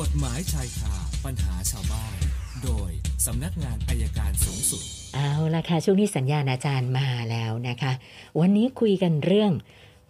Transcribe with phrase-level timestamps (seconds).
[0.00, 2.16] กฎหมายชายคาปัญหาชาวบ้าน
[2.64, 2.90] โดย
[3.26, 4.82] สำนักงานอายการสูงสุด
[5.14, 7.92] เอาละค่ะ ช่วงนี้สัญญาณอาจารย์มาแล้วนะคะ
[8.40, 9.52] วันนี้คุยกันเรื่อง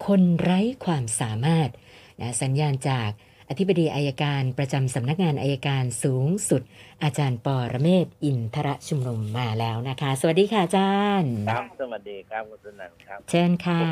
[0.06, 1.68] คนไร้ความสามารถ
[2.20, 3.10] นะสัญญาณจาก
[3.48, 6.62] อธิบดีอายการประจำสำนักงานอายการสูงสุด
[7.02, 13.82] อาจารย์ปอระเมศวร์อินทรชุมนุมมาแล้วนะคะ สวัสดีค่ะอาจารย์ ครับสวัสดีครับคุณสนันท์ครับ เชิญค่ะ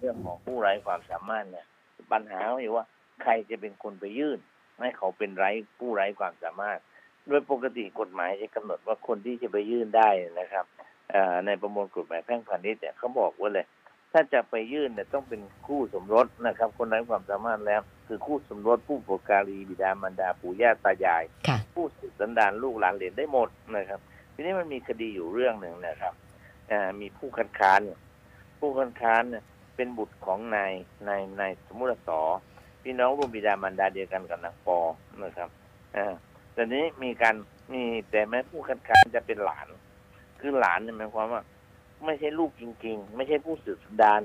[0.00, 1.64] เรื่องของผู้ไร้ความสามารถเนี่ย
[2.12, 2.84] ปัญหาอยู่ว่า
[3.22, 4.38] ใครจะเป็นคนไปยื่น
[4.82, 6.78] ให้เขาเป็นไร้ผู้ไร้ความสามารถ
[7.28, 10.10] โดยปกติกฎหมายจะกำหนดว่าคนที่จะไปยื่นได้
[10.40, 10.64] นะครับ
[11.10, 13.66] เอ่อในประมวลกฎหมายแพ่งพาณิชย์เนี่ยเขาบอกไว่าเลย
[14.12, 24.00] ถ้าจะไปยื่นเนี่ยต้องเป็นคู่สมรสนะครับ คนไร้ความสามารถแล้ว คือคู่สมรสผู้ปกการีบิดามารดาปู่ย่าตายายค่ะผู้สืบสันดานลูกหลานเหลนได้หมดนะครับ
[24.34, 26.14] ทีนี้มันมีคดีอยู่เรื่องหนึ่งนะครับ
[26.70, 27.98] อ่ามีผู้คัดค้านเนี่ย
[28.58, 29.44] ผู้คัดค้านเนี่ย
[29.76, 30.72] เป็นบุตรของนาย
[31.08, 32.20] นายนายสมุทรสอ
[32.82, 34.78] พี่น้องร่วมบิดามารดาเดียวกันกับนางปอ
[35.22, 35.48] นะครับ
[35.96, 36.14] อ่า
[36.52, 37.34] แต่นี้มีการ
[37.72, 39.66] มีแต่แม้ผู้คัดค้านจะเป็นหลาน
[40.40, 41.42] คือหลานเนี่ยหมายความว่า
[42.04, 44.20] ไม่ใช่ลูกจริง ๆ ไม่ใช่ผู้สืบสันดาน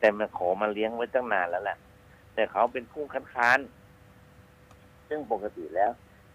[0.00, 1.78] แต่มาขอมาเลี้ยงไว้ตั้งนานแล้วแหละ
[2.34, 3.58] แต่เขาเป็นผู้คัดค้าน
[5.08, 5.90] ซึ่งปกติแล้ว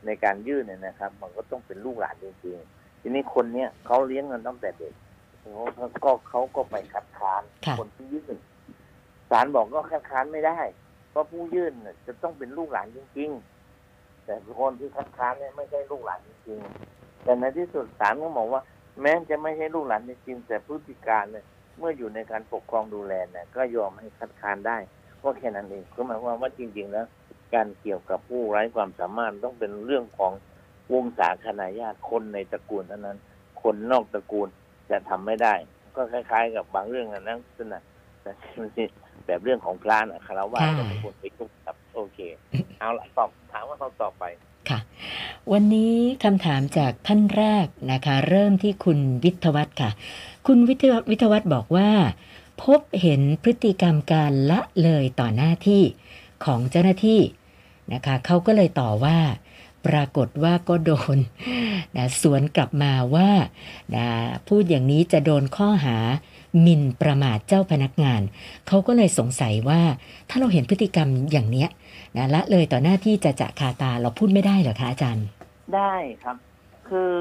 [0.06, 4.94] ในการยื่นเนี่ยนะครับ มันก็ต้องเป็นลูกหลานจริงๆทีนี้คนเนี้ยเขาเลี้ยงกันตั้งแต่เด็ก
[5.40, 8.36] เขาก็เขาก็ไปคัดค้านค่ะคนที่ยื่น
[9.30, 10.87] ศาลบอกก็คัดค้านไม่ได้เพ
[11.18, 11.74] ราะผู้ยื่น
[12.08, 13.30] จะต้องเป็นลูกหลานจริง
[13.78, 18.62] ๆ แต่คนที่คัดค้านเนี่ยไม่ใช่ลูกหลานจริงๆแต่ในที่สุดศาลก็บอกว่า
[19.02, 21.46] แม้จะไม่ใช่ลูกหลานจริงแต่พฤติการเนี่ย
[21.78, 24.78] เมื่ออยู่ในการปกครองดูแลเนี่ยก็ยอมให้คัดค้านได้
[25.22, 27.06] ก็แค่นั้นเองคือหมายความว่าจริง ๆ แล้ว
[27.54, 30.32] การเกี่ยวกับผู้ไร้ความสามารถต้องเป็นเรื่องของ
[30.94, 33.18] วงศาคณาญาติคนในตระกูลเท่านั้น
[33.62, 34.48] คนนอกตระกูล
[34.90, 35.54] จะทำไม่ได้
[35.96, 37.84] ก็คล้าย ๆ กับบางเรื่องนะนั่นนะ
[38.22, 38.32] แต่
[39.26, 42.20] แบบเรื่องของพระนะคารวะค่ะก็เป็นคนไปยุ่งกับโอเค
[42.80, 44.24] เอาละตอบถามว่าเขาตอบไป
[44.70, 44.80] ค่ะ
[45.52, 49.92] วันนี้คำถามจากท่านแรกนะคะ เริ่มที่คุณวิทยวัฒน์ค่ะ
[50.48, 51.90] คุณวิทยวิทยวัฒน์บอกว่า
[52.64, 55.84] พบเห็นพฤติกรรมการละเลยต่อหน้าที่
[56.46, 57.22] ของเจ้าหน้าที่
[57.94, 59.20] นะคะเขาก็เลยต่อว่า
[59.88, 61.18] ปรากฏว่าก็โดน
[61.96, 63.30] นะสวนกลับมาว่า
[63.96, 64.08] นะ
[64.48, 68.22] พูดอย่างนี้จะโดนข้อหาห มิ่นประมาทเจ้าพนักงาน
[68.68, 69.82] เขาก็เลยสงสัยว่า
[70.30, 71.70] ถ้าเราเห็นพฤติกรรมอย่างเนี้ย
[72.18, 75.26] นะละเลยต่อหน้าที่จะจะคาตาเราพูดไม่ได้เหรอคะอาจารย์
[75.76, 76.38] ได้ครับ
[76.90, 77.14] คือ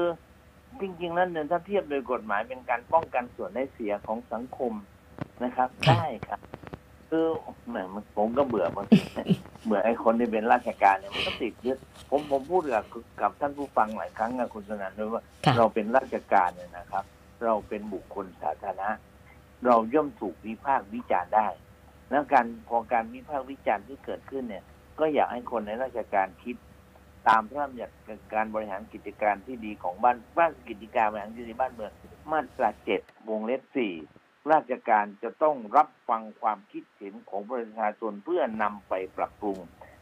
[0.79, 4.73] จริงๆแล้วเนี่ยถ้าเทียบโดยกฎหมายเป็นการป้องกันส่วนได้เสียของสังคม
[5.43, 6.39] นะครับค่ะได้ครับ
[7.09, 7.25] คือ
[7.69, 9.01] แหมมันผมก็เบื่อบางที
[9.65, 11.77] เบื่อไอ้คนที่เป็นราชการเนี่ยมันก็ติดยึด
[12.09, 12.83] ผมผมพูดกับ
[13.21, 17.03] กับท่านผู้ฟังหลายครั้งนะคุณสนั่นด้วยว่าค่ะเราเป็นราชการเนี่ยนะครับ
[17.45, 18.89] เราเป็นบุคคลสาธารณะ
[19.65, 21.47] เราย่อมถูกวิพากษ์วิจารณ์ได้
[22.09, 24.63] แล้วการพอการวิพากษ์วิจารณ์ที่เกิดขึ้นเนี่ย
[24.99, 26.55] ก็อยากให้คนในราชการคิด
[27.27, 27.95] ตามพระราชบัญญัติ
[28.33, 31.91] การบริหารกิจการที่ดีของบ้านบ้านกิจการบริหารที่ดีบ้านเมือง
[32.31, 33.93] มาตราเจ็ดวงเล็บสี่
[34.51, 39.57] ราชการจะต้องรับฟังความคิดเห็นของประชาชนเพื่อนำไปปรับปรุง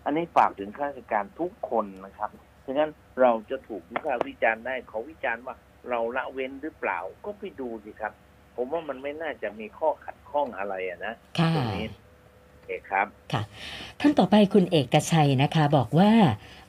[0.06, 2.32] อันนี้ฝากถึงข้าราชการทุกคนนะครับ
[2.66, 2.90] ฉะนั้น
[3.22, 5.56] เราจะถูกวิพากษ์วิจารณ์ได้เขาวิจารณ์ว่า
[5.90, 8.14] เราละเว้นหรือเปล่าก็ไปดูสิครับ
[8.56, 11.88] ผมว่ามันไม่น่าจะมีข้อขัดข้องอะไรอะนะค่ะตรงนี้
[12.52, 13.08] โอเคครับ
[14.00, 16.12] ท่านต่อไปคุณเอกชัยนะคะ บอกว่า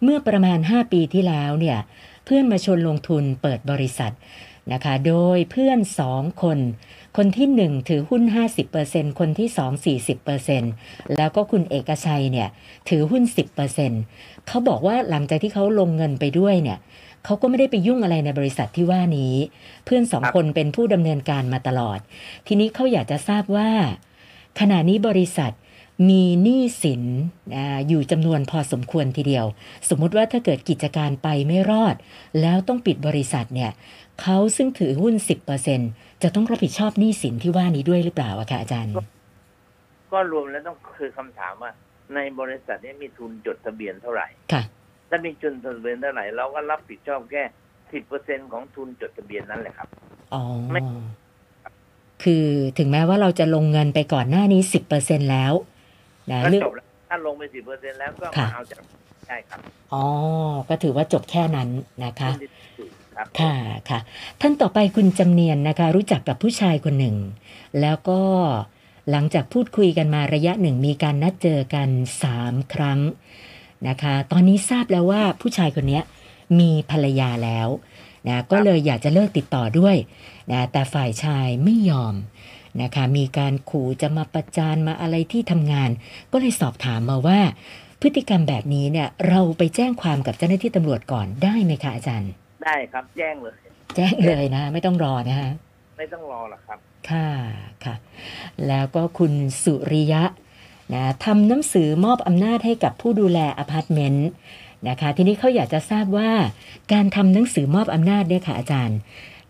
[0.02, 1.78] เมื่อประมาณ 5 ปีที่แล้วเนี่ย
[2.24, 4.14] เพื่อนมาชวนลงทุนเปิดบริษัท
[4.72, 5.78] นะคะ โดยเพื่อน
[6.10, 6.58] 2 คน
[7.16, 8.22] คนที่ 1 ถือหุ้น
[8.70, 9.48] 50%คนที่
[10.02, 10.06] 2
[10.46, 12.48] 40%แล้วก็คุณเอกชัยเนี่ย
[12.88, 13.22] ถือหุ้น
[13.86, 16.78] 10%เขาบอกว่าหลังจากที่เขาลงเงินไปด้วยเนี่ย
[17.26, 19.34] เขาก็ไม่ได้ไปยุ่งอะไรในบริษัทที่ว่านี้
[19.84, 21.98] เพื่อนสองครับคนเป็นผู้ดำเนินการมาตลอด
[22.46, 23.70] ทีนี้เขาอยากจะทราบว่า
[24.60, 25.52] ขณะนี้บริษัท
[26.08, 27.02] มีหนี้สิน
[27.56, 29.46] อ่าอยู่จำนวนพอสมควรทีเดียว
[29.88, 31.94] สมมุติว่าถ้าเกิดกิจการไปไม่รอด
[32.40, 33.70] แล้วต้องปิดบริษัทเนี่ย
[34.22, 35.14] เขาซึ่งถือหุ้น
[35.68, 38.92] 10%จะต้องรับผิดชอบหนี้สินที่ว่านี้ด้วยหรือเปล่าอะคะอาจารย์
[40.12, 41.70] ก็รวมแล้วต้องคือคำถามว่า
[42.14, 44.62] ในบริษัทนี้มีทุนจดทะเบียนเท่าไหร่ค่ะ
[45.08, 47.42] ถ้ามีทุนจดทะเบียนเท่าไหร่เราก็รับผิดชอบแค่
[47.92, 49.88] สิบเปอร์เซ็นของทุนจดทะเบียนนั่นแหละครับ
[50.32, 50.80] อ๋อไม่
[52.22, 52.46] คือ
[52.78, 54.60] ถึงแม้ว่าเราจะลงเงินไปก่อนหน้านี้
[54.96, 55.52] 10%แล้ว
[56.30, 58.80] นะก็เรื่องจบแล้วถ้าลงไปสิบเปอร์เซ็นแล้วก็ค่ะมาเอาจาก
[59.26, 59.60] ใช่ครับ
[59.92, 60.04] อ๋อ
[60.68, 61.68] ก็ถือว่าจบแค่นั้น
[62.04, 63.54] นะคะทุนที่ถูกครับค่ะ
[63.90, 63.98] ค่ะ
[64.40, 67.16] ท่านต่อไปคุณจำเนียนนะคะ รู้จักกับผู้ชายคนหนึ่ง
[67.80, 68.20] แล้วก็
[69.10, 71.88] หลังจากพูดคุยกันมาระยะหนึ่งมีการนัดเจอกัน
[72.22, 73.00] สามครั้ง
[73.88, 76.02] นะคะ ตอนนี้ทราบแล้วว่าผู้ชายคนเนี้ย
[76.60, 77.68] มีภรรยาแล้ว
[78.28, 79.96] นะก็เลยอยากจะเลิกติดต่อด้วย
[80.52, 82.14] นะแต่ฝ่ายชายไม่ยอม
[82.82, 85.90] นะคะมีการขู่จะมาประจานมาอะไรที่ทำงาน
[86.32, 87.40] ก็เลยสอบถามมาว่า
[88.00, 92.30] พฤติกรรมแบบนี้เนี่ยเราไปแจ้งความกับเจ้าหน้าที่ตำรวจก่อนได้ไหมคะอาจารย์
[92.64, 93.56] ได้ครับแจ้งเลย
[93.96, 95.50] แจ้งเลยนะ ไม่ต้องรอนะฮะ
[95.98, 96.78] ไม่ต้องรอหรอกครับ
[97.10, 97.28] ค่ะ
[97.84, 97.94] ค่ะ
[98.68, 99.32] แล้วก็คุณ
[99.62, 100.22] สุริยะ
[100.94, 104.28] นะทำหนังสือมอบอำนาจให้กับผู้ดูแลอพาร์ตเมนต์
[104.88, 106.30] นะคะทีนี้เขาอยากจะทราบว่า
[106.92, 108.98] การทำหนังสือมอบอำนาจเนี่ยค่ะอาจารย์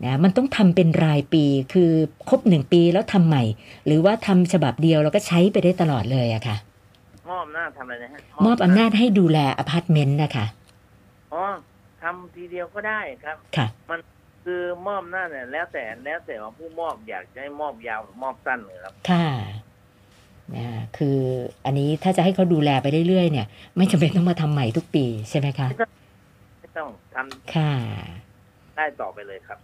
[0.05, 1.91] นะมันต้องทำเป็นรายปีคือ
[2.29, 3.45] ครบหนึ่งปีแล้วทำใหม่
[3.87, 6.57] หรือว่าทำฉบับเดียวแล้วก็ใช้ไปได้ตลอดเลยอะค่ะ
[7.31, 10.47] มอบอำนาจทำอะไรนะฮะมอบอำนาจให้ดูแลอพาร์ตเมนต์นะคะ
[11.33, 11.45] อ๋อ
[12.03, 13.67] ทำทีเดียวก็ได้ครับค่ะ
[14.45, 19.27] คือมอบอำนาจเนี่ยแล้วแต่แล้วแต่ว่าผู้มอบอยากจะให้มอบยาวหรือมอบสั้นเลยครับ ค่ะ
[20.55, 20.67] นะ
[20.97, 21.19] คือ
[21.65, 23.47] อันนี้ถ้าจะให้เขาดูแลไปเรื่อยๆเนี่ย
[23.77, 25.69] ไม่จำเป็นต้องมาทำใหม่ทุกปีใช่ไหมคะ
[26.61, 27.73] ไม่ต้องทำค่ะ
[28.77, 29.57] ได้ต่อไปเลยครับ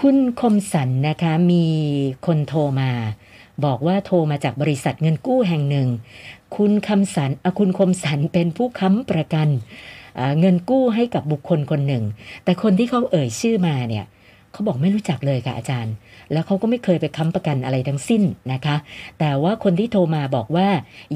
[0.00, 1.64] คุณคมสันนะคะมี
[2.26, 2.90] คนโทรมา
[3.64, 5.88] บอกว่าโทรมาจากบริษัทเงินกู้แห่งหนึ่ง
[6.56, 9.48] คุณคำสันเอ่อคุณคมสันเป็นผู้ค้ำประกัน
[10.16, 12.04] เอ่อเงินกู้ให้กับบุคคลคนหนึ่ง
[12.44, 14.04] แต่คนที่เขาเอ่ยชื่อมาเนี่ย
[14.52, 15.94] เขาบอกไม่รู้จักเลยค่ะอาจารย์
[16.32, 18.22] แล้วเขาก็ไม่เคยไปค้ำประกันอะไรทั้งสิ้น
[18.52, 18.76] นะคะ
[19.18, 20.68] แต่ว่าคนที่โทรมาบอกว่า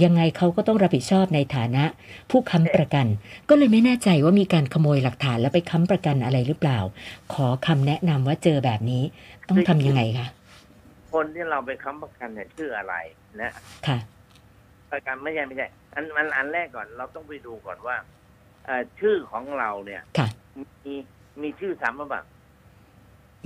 [0.05, 1.85] ยังไงเขาก็ต้องรับผิดชอบในฐานะ
[2.31, 3.07] ผู้ค้ำประกัน
[3.49, 6.79] ก็เลยไม่แน่ใจว่ามีการขโมยหลักฐานแล้วไปค้ำประกันอะไรหรือเปล่า
[7.35, 9.03] ขอคำแนะนำว่าเจอแบบนี้
[9.49, 10.27] ต้องทำยังไงคะ
[11.15, 12.95] คนที่เราไปค้ำประกันเนี่ยชื่ออะไร
[13.43, 13.53] นะ
[13.87, 13.99] ค่ะ
[14.93, 17.97] ประกันไม่ใช่ไม่ใช่อันอันอันแรกก่อนเราต้องไปดูก่อนว่า
[18.67, 20.29] เอ่อชื่อของเราเนี่ยค่ะ
[20.85, 20.95] มี
[21.43, 22.23] มีชื่อซ้ำหรือเปล่า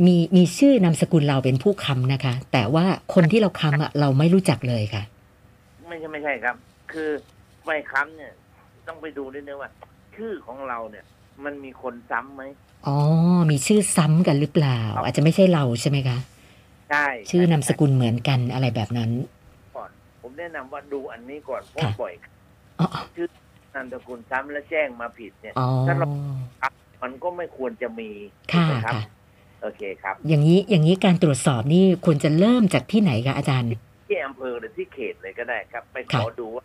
[0.05, 2.85] มีมีชื่อนามสกุลเราเป็นผู้ค้ำนะคะ แต่ว่า
[3.15, 5.03] คนที่เราค้ำอะเราไม่รู้จักเลยค่ะ
[5.89, 6.57] ไม่ใช่ไม่ใช่ครับ
[6.93, 7.11] คือ
[7.65, 8.33] ไปค้ำเนี่ย
[8.87, 9.71] ต้องไปดูด้วยนะว่า
[10.17, 11.05] ชื่อของเราเนี่ย
[11.45, 12.43] มันมีคนซ้ำไหม
[12.87, 12.97] อ๋อ
[13.51, 16.19] มีชื่อซ้ำกันหรือเปล่า อาจจะไม่ใช่เราใช่ไหมคะ
[16.91, 19.11] ใช่ชื่อนามสกุลเหมือนกันอะไรแบบนั้น
[19.77, 19.91] ก่อน
[20.21, 22.13] ผมแนะนำว่าดูอันนี้ก่อนเพราะค่ะบ่อย
[22.81, 22.87] อ๋อ
[23.75, 26.07] นามสกุลซ้ำและแจ้งมาผิดเนี่ยอ๋อถ้าเรา
[27.03, 28.11] มันก็ไม่ควรจะมี
[28.53, 28.67] ค่ะ
[29.67, 33.69] ถูกไหมรับค่ะโอเคครับ อย่างนี้อย่างนี้การตรวจสอบนี่ควรจะเริ่มจากที่ไหนคะอาจารย์
[34.09, 36.65] ที่อำเภอหรือที่เขตเลยก็ได้ครับ ไปขค่ะอดูว่า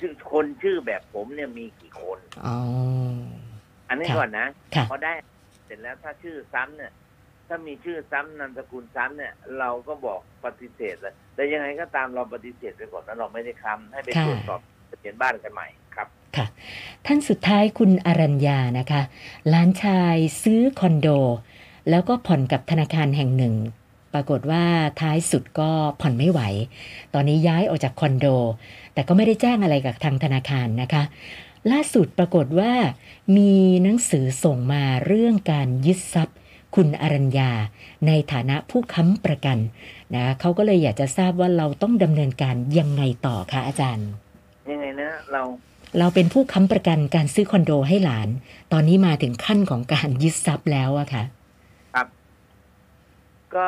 [0.00, 2.56] ชื่อคนชื่อแบบผมเนี่ยมีกี่คนอ๋อ
[3.88, 5.12] อันนี้ค่ะก่อนนะค่ะพอได้
[5.66, 6.92] เสร็จแล้วถ้าชื่อซ้ำเนี่ย
[7.48, 16.46] ถ้ามีชื่อซ้ำนามสกุลซ้ำเนี่ย เราก็บอกปฏิเสธเลยแต่ยังไงก็ตามเราปฏิเสธไปก่อนนะเราไม่ได้ค้ำให้ไปค่ะตรวจสอบทะเบียนบ้านกันใหม่ครับค่ะ
[17.06, 19.02] ท่านสุดท้ายคุณอรัญญานะคะ
[19.48, 21.08] หลานชายซื้อคอนโด
[21.90, 23.54] แล้วก็ผ่อนกับธนาคารแห่งหนึ่ง
[24.14, 24.64] ปรากฏว่า
[25.00, 25.70] ท้ายสุดก็
[26.00, 26.40] ผ่อนไม่ไหว
[27.14, 28.26] ตอนนี้ย้ายออกจากคอนโด
[28.94, 31.02] แต่ก็ไม่ได้แจ้งอะไรกับทางธนาคารนะคะ
[31.72, 32.72] ล่าสุดปรากฏว่า
[33.36, 33.52] มี
[33.82, 36.36] หนังสือส่งมาเรื่องการยึดทรัพย์
[36.74, 37.50] คุณอรัญญา
[38.06, 39.58] ในฐานะผู้ค้ำประกัน
[40.14, 44.08] นะเขาก็เลยอยากจะทราบว่าเราต้องดำเนินการยังไงต่อคะอาจารย์
[44.70, 45.42] ยังไงนะเรา
[45.98, 48.28] เราเป็นผู้ค้ำประกันการซื้อคอนโดให้หลาน
[48.72, 51.22] ตอนนี้มาถึงขั้นของการยึดทรัพย์แล้วอะค่ะ
[53.56, 53.66] ก็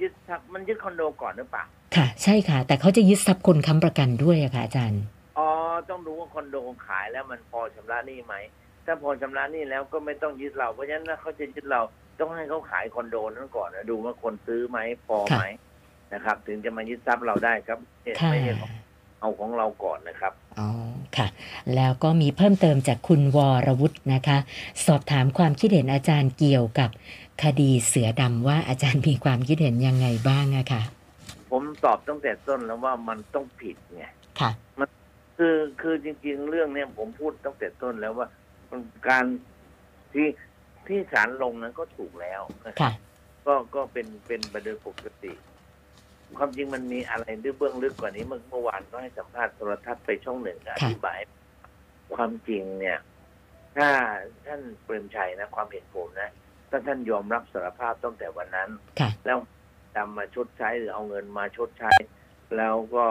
[0.00, 1.64] ยึดทรัพย์มันยึดคอนโดก่อนหรือเปล่า
[1.96, 5.02] ค่ะ ใช่ค่ะ แต่เขาจะยึดทรัพย์คนค้ำประกันด้วยอะค่ะอาจารย์
[5.38, 5.48] อ๋อ
[5.90, 6.56] ต้องดูว่าคอนโด
[6.86, 8.34] ขายแล้วมันพอชำระหนี้ไหม
[8.86, 11.80] ถ้าพอชำระหนี้แล้วก็ไม่ต้องยึดเราเพราะฉะนั้นถ้าเขาจะยึดเรา
[12.18, 15.44] ต้องให้เขาขายคอนโดนั้นก่อนนะดูว่าคนซื้อไหมพอไหม
[16.14, 17.78] นะครับ ถึงจะมายึดทรัพย์เราได้ครับ
[18.20, 18.70] ค่ะไม่ใช่ของ
[19.20, 20.68] เอาของเราก่อนนะครับอ๋อ
[21.18, 21.28] ค่ะ
[21.74, 24.38] แล้วก็มีเพิ่มเติมจากคุณวรวุฒินะคะ
[24.86, 26.90] สอบถามความคิดเห็นอาจารย์เกี่ยวกับ
[27.42, 30.82] คดีเสือดำว่าอาจารย์มีความคิดเห็นยังไงบ้างอะค่ะ
[31.50, 34.04] ผมตอบตั้งแต่ต้นแล้วว่ามันต้องผิดไง
[34.40, 34.50] ค่ะ
[35.36, 38.28] คือคือจริง ๆ เรื่องเนี้ยผมพูดตั้งแต่ต้นแล้วว่า
[38.70, 39.24] มันการ
[40.12, 40.28] ที่
[40.86, 42.92] ที่ศาลลงนั้นก็ถูกแล้วนะครับค่ะ
[43.46, 45.32] ก็ก็เป็นเป็นประเด็นปกติ
[46.38, 51.18] ความจริงมันมีอะไรด้วยเบื้องลึกกว่านี้เมื่อเมื่อวานก็ให้สัมภาษณ์โทรทัศน์ไปช่องหนึ่งอธิบาย
[52.14, 52.98] ความจริงเนี่ย
[53.76, 53.88] ถ้า
[54.46, 56.30] ท่านเปรมชัยนะ ความเห็นผมนะ
[56.70, 59.38] ถ้าท่านยอมรับสารภาพตั้งแต่วันนั้นค่ะแล้ว
[59.96, 61.92] นำมาชดใช้หรือเอาเงินมาชดใช้
[62.56, 63.06] แล้วก็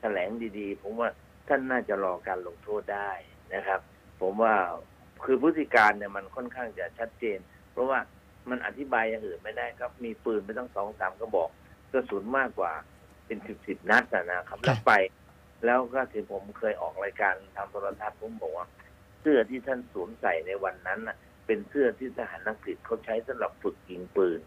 [0.00, 1.10] แถลงดีๆ ผมว่า
[1.48, 3.10] ท่านน่าจะรอการลงโทษได้
[3.54, 3.80] นะครับ
[4.20, 4.54] ผมว่า
[5.24, 7.38] คือพฤติการเนี่ยมันค่อนข้างจะชัดเจน
[7.72, 7.98] เพราะว่า
[8.50, 11.50] มันอธิบายอย่างอื่นไม่ได้ครับ มีปืนไม่ต้องสองสามก็บอก
[11.92, 12.72] กระสุนมากกว่า
[13.26, 14.92] เป็นสิบสิบนัดอะนะครับแล้วไป
[15.64, 18.66] แล้วก็ที่ผมเคยออกรายการทางโทรทัศน์ผมบอกว่า
[19.20, 21.16] เสื้อที่ท่านสวมใส่ในวันนั้นน่ะ
[21.46, 24.40] เป็นเสื้อที่ทหารอังกฤษเขาใช้สำหรับฝึกยิงปืน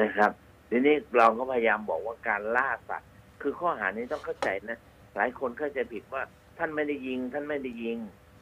[0.00, 0.30] นะครับ
[0.70, 3.10] ทีนี้เราก็พยายามบอกว่าการล่าสัตว์
[3.42, 4.78] คือข้อหานี้ต้องเข้าใจนะ
[5.16, 6.22] หลายคนเข้าใจผิดว่า
[6.58, 7.98] ท่านไม่ได้ยิง ท่านไม่ได้ยิง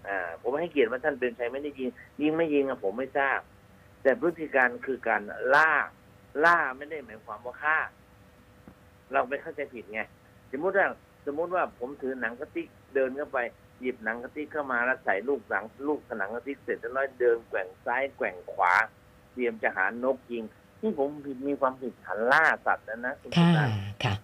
[0.09, 1.91] อ่าผมให้เกียรติว่าท่านเป็นใครไม่ได้ยิง
[2.21, 3.41] ยิงไม่ยิงอะผมไม่ทราบ
[4.03, 5.23] แต่พฤติการคือการ
[5.55, 5.73] ล่า
[6.45, 7.79] ล่าไม่ได้หมายความว่าฆ่า
[9.13, 10.01] เราไปเข้าใจผิดไง
[10.53, 10.87] สมมติว่า
[11.27, 13.39] สมมุติว่าผมถือหนังกระติกเดินเข้าไป
[13.81, 18.73] หยิบหนังกระติกเข้ามาแล้วใส่ลูกหนังลูกหนังกระติกเสร็จแล้วเดินแกว่งซ้ายแกว่งขวา
[19.33, 20.45] เตรียมจะหานกยิง
[20.83, 24.15] นี่ผมผิดมีความผิดฐานล่าสัตว์นะนะคุณค่ะสุนันท์ค่ะ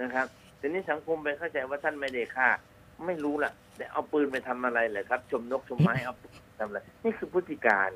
[0.00, 0.26] นะครับ
[0.60, 2.48] ทีนี้สังคมไปเข้าใจว่าท่านไม่ได้ฆ่า
[3.06, 7.90] ไม่รู้ละแต่เอาปืนไปทำอะไรเลยครับ ชมนกชมไม้เอาปืนไปทำอะไรนี่คือพฤติการ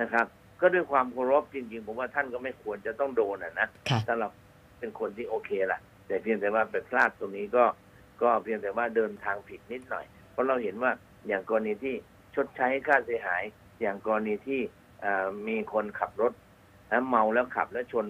[0.00, 0.26] นะครับ
[0.60, 4.28] ก็ด้วยความเคารพจริงๆผมว่าท่านก็ไม่ควรจะต้องโดนอะนะค่ะถ้าเรา
[4.78, 7.64] เป็นคนที่โอเคล่ะแต่เพียงแต่ว่าไปพลาดตรงนี้ก็
[8.22, 10.92] ก็เพียงแต่ว่าเดินทางผิดนิดหน่อย เพราะเราเห็นว่า
[11.28, 11.94] อย่างกรณีที่
[12.34, 13.42] ชดใช้ค่าเสียหาย
[13.80, 14.60] อย่างกรณีที่
[15.00, 16.32] เอ่อมีคนขับรถ
[16.88, 18.06] แล้วเมาแล้วขับแล้วชน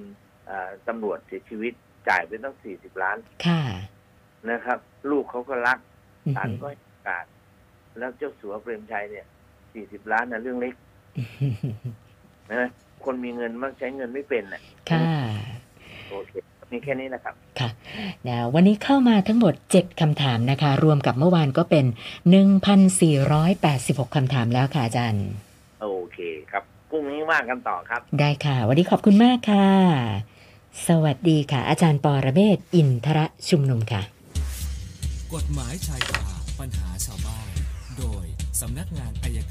[0.47, 1.73] เอ่อตำรวจเสียชีวิต
[2.09, 3.63] จ่ายไปตั้งสี่สิบล้านค่ะ
[4.51, 4.79] นะครับ
[5.11, 5.79] ลูกเขาก็รัก
[6.27, 7.25] อือศาลหือก็ให้โอกาส
[7.99, 9.27] แล้วเจ้าสัวเปรมชัยเนี่ย
[9.73, 10.75] สี่สิบล้านนะเรื่องเล็ก
[12.53, 12.69] นะ
[13.05, 15.01] คนมีเงินมักใช้เงินไม่เป็นน่ะค่ะ
[16.11, 16.33] โอเค
[16.73, 17.35] มีแค่นี้นะครับ
[18.29, 21.87] นะวันนี้เข้ามาทั้งหมด 7คำถามนะคะ รวมกับเมื่อวานก็เป็น
[22.81, 25.27] 1,486คำถามแล้วค่ะอาจารย์
[25.83, 26.19] โอเค
[26.51, 29.69] ครับพรุ่งนี้ว่ากันต่อครับ ได้ค่ะ วันนี้ขอบคุณมากค่ะ
[30.89, 34.03] สวัสดีค่ะ อาจารย์ปอระเมศวร์อินทระชุมนุมค่ะ
[35.35, 36.25] กฎหมายชายคา
[36.61, 37.49] ปัญหาชาวบ้าน
[37.99, 38.25] โดย
[38.61, 39.45] สำนักงานอายการ